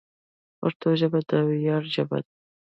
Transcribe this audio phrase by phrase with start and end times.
[0.59, 2.31] پښتو ژبه د ویاړ ژبه ده.